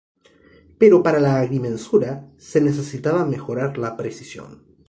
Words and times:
Pero 0.79 1.03
para 1.03 1.19
la 1.19 1.37
agrimensura 1.39 2.27
se 2.39 2.59
necesitaba 2.59 3.23
mejorar 3.23 3.77
la 3.77 3.97
precisión. 3.97 4.63